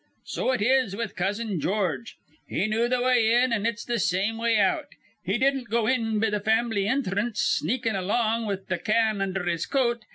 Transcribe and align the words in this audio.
"So 0.25 0.49
it 0.51 0.63
is 0.63 0.95
with 0.95 1.15
Cousin 1.15 1.59
George. 1.59 2.17
He 2.47 2.65
knew 2.65 2.89
th' 2.89 3.03
way 3.03 3.33
in, 3.33 3.53
an' 3.53 3.67
it's 3.67 3.85
th' 3.85 4.01
same 4.01 4.39
way 4.39 4.57
out. 4.57 4.87
He 5.23 5.37
didn't 5.37 5.69
go 5.69 5.85
in 5.85 6.17
be 6.17 6.31
th' 6.31 6.43
fam'ly 6.43 6.85
inthrance, 6.87 7.37
sneakin' 7.39 7.95
along 7.95 8.47
with 8.47 8.67
th' 8.67 8.83
can 8.83 9.21
undher 9.21 9.43
his 9.45 9.67
coat. 9.67 10.05